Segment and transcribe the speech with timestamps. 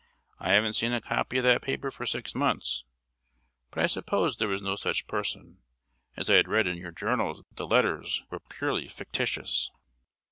[0.39, 2.85] "I haven't seen a copy of that paper for six months;
[3.69, 5.59] but I supposed there was no such person,
[6.17, 9.69] as I had read in your journals that the letters were purely fictitious."